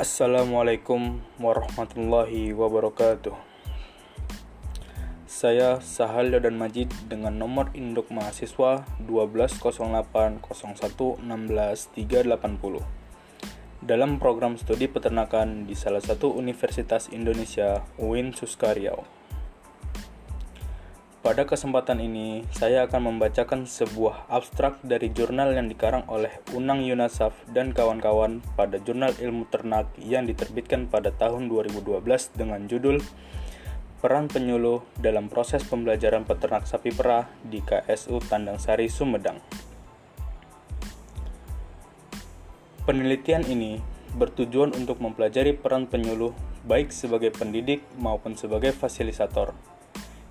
Assalamualaikum 0.00 1.20
warahmatullahi 1.36 2.56
wabarakatuh. 2.56 3.36
Saya 5.28 5.76
Sahalyo 5.84 6.40
dan 6.40 6.56
Majid 6.56 6.88
dengan 7.04 7.36
nomor 7.36 7.68
induk 7.76 8.08
mahasiswa 8.08 8.88
12080161380 9.04 11.20
dalam 13.84 14.16
program 14.16 14.56
studi 14.56 14.88
peternakan 14.88 15.68
di 15.68 15.76
salah 15.76 16.00
satu 16.00 16.32
Universitas 16.32 17.12
Indonesia 17.12 17.84
UIN 18.00 18.32
Suskariau. 18.32 19.19
Pada 21.20 21.44
kesempatan 21.44 22.00
ini, 22.00 22.48
saya 22.48 22.88
akan 22.88 23.12
membacakan 23.12 23.68
sebuah 23.68 24.24
abstrak 24.32 24.80
dari 24.80 25.12
jurnal 25.12 25.52
yang 25.52 25.68
dikarang 25.68 26.08
oleh 26.08 26.32
Unang 26.56 26.80
Yunasaf 26.80 27.36
dan 27.52 27.76
kawan-kawan 27.76 28.40
pada 28.56 28.80
Jurnal 28.80 29.12
Ilmu 29.20 29.44
Ternak 29.52 29.92
yang 30.00 30.24
diterbitkan 30.24 30.88
pada 30.88 31.12
tahun 31.12 31.52
2012 31.52 32.00
dengan 32.40 32.64
judul 32.64 33.04
Peran 34.00 34.32
Penyuluh 34.32 34.80
dalam 34.96 35.28
Proses 35.28 35.60
Pembelajaran 35.60 36.24
Peternak 36.24 36.64
Sapi 36.64 36.88
Perah 36.88 37.28
di 37.44 37.60
KSU 37.60 38.16
Tandang 38.24 38.56
Sari, 38.56 38.88
Sumedang. 38.88 39.44
Penelitian 42.88 43.44
ini 43.44 43.76
bertujuan 44.16 44.72
untuk 44.72 45.04
mempelajari 45.04 45.52
peran 45.52 45.84
penyuluh 45.84 46.32
baik 46.64 46.88
sebagai 46.88 47.28
pendidik 47.28 47.84
maupun 48.00 48.40
sebagai 48.40 48.72
fasilitator 48.72 49.52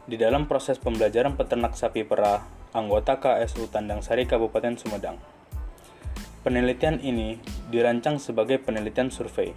di 0.10 0.18
dalam 0.18 0.50
proses 0.50 0.82
pembelajaran 0.82 1.38
peternak 1.38 1.78
sapi 1.78 2.02
perah 2.02 2.42
anggota 2.74 3.22
KSU 3.22 3.70
Tandang 3.70 4.02
Sari 4.02 4.26
Kabupaten 4.26 4.74
Sumedang. 4.74 5.22
Penelitian 6.42 6.98
ini 7.06 7.38
dirancang 7.70 8.18
sebagai 8.18 8.58
penelitian 8.58 9.14
survei 9.14 9.54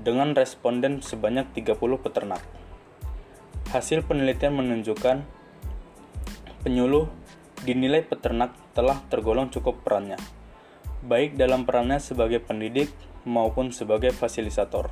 dengan 0.00 0.32
responden 0.32 1.04
sebanyak 1.04 1.52
30 1.52 1.76
peternak. 2.00 2.40
Hasil 3.68 4.00
penelitian 4.08 4.56
menunjukkan 4.56 5.28
penyuluh 6.64 7.12
dinilai 7.60 8.00
peternak 8.00 8.56
telah 8.72 9.04
tergolong 9.12 9.52
cukup 9.52 9.84
perannya, 9.84 10.16
baik 11.04 11.36
dalam 11.36 11.68
perannya 11.68 12.00
sebagai 12.00 12.40
pendidik 12.40 12.88
maupun 13.28 13.76
sebagai 13.76 14.16
fasilitator. 14.16 14.88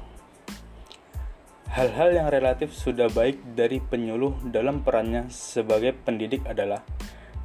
Hal-hal 1.75 2.15
yang 2.15 2.31
relatif 2.31 2.71
sudah 2.71 3.11
baik 3.11 3.59
dari 3.59 3.83
penyuluh 3.83 4.39
dalam 4.47 4.87
perannya 4.87 5.27
sebagai 5.27 5.91
pendidik 5.91 6.47
adalah 6.47 6.87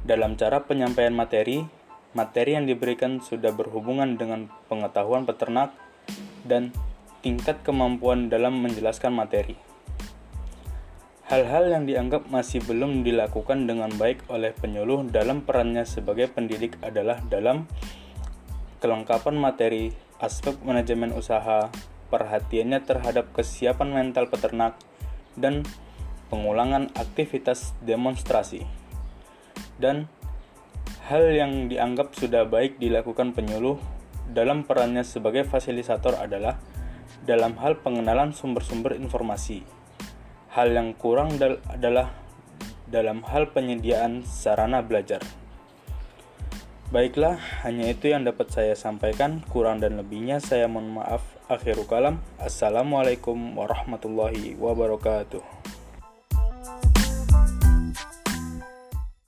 dalam 0.06 0.38
cara 0.38 0.62
penyampaian 0.62 1.10
materi, 1.10 1.66
materi 2.14 2.54
yang 2.54 2.62
diberikan 2.62 3.18
sudah 3.18 3.50
berhubungan 3.50 4.14
dengan 4.14 4.46
pengetahuan 4.70 5.26
peternak 5.26 5.74
dan 6.46 6.70
tingkat 7.26 7.58
kemampuan 7.66 8.30
dalam 8.30 8.62
menjelaskan 8.62 9.18
materi. 9.18 9.58
Hal-hal 11.26 11.66
yang 11.66 11.90
dianggap 11.90 12.30
masih 12.30 12.62
belum 12.62 13.02
dilakukan 13.02 13.66
dengan 13.66 13.90
baik 13.98 14.30
oleh 14.30 14.54
penyuluh 14.54 15.10
dalam 15.10 15.42
perannya 15.42 15.82
sebagai 15.82 16.30
pendidik 16.30 16.78
adalah 16.86 17.18
dalam 17.26 17.66
kelengkapan 18.78 19.34
materi, 19.34 19.90
aspek 20.22 20.54
manajemen 20.62 21.10
usaha, 21.18 21.66
perhatiannya 22.10 22.82
terhadap 22.82 23.30
kesiapan 23.32 23.94
mental 23.94 24.26
peternak, 24.26 24.76
dan 25.38 25.62
pengulangan 26.28 26.90
aktivitas 26.98 27.72
demonstrasi. 27.80 28.66
Dan 29.80 30.10
hal 31.08 31.24
yang 31.30 31.70
dianggap 31.70 32.12
sudah 32.14 32.44
baik 32.46 32.76
dilakukan 32.82 33.32
penyuluh 33.32 33.80
dalam 34.30 34.62
perannya 34.62 35.02
sebagai 35.02 35.42
fasilitator 35.42 36.18
adalah 36.20 36.60
dalam 37.26 37.58
hal 37.58 37.82
pengenalan 37.82 38.30
sumber-sumber 38.30 38.94
informasi. 38.94 39.66
Hal 40.54 40.70
yang 40.70 40.94
kurang 40.98 41.38
adalah 41.70 42.10
dalam 42.90 43.22
hal 43.26 43.54
penyediaan 43.54 44.26
sarana 44.26 44.82
belajar. 44.82 45.22
Baiklah, 46.90 47.38
hanya 47.62 47.86
itu 47.86 48.10
yang 48.10 48.26
dapat 48.26 48.50
saya 48.50 48.74
sampaikan. 48.74 49.46
Kurang 49.46 49.78
dan 49.78 49.94
lebihnya 49.94 50.42
saya 50.42 50.66
mohon 50.66 50.98
maaf. 50.98 51.22
Akhirul 51.46 51.86
kalam. 51.86 52.18
Assalamualaikum 52.42 53.54
warahmatullahi 53.54 54.58
wabarakatuh. 54.58 55.59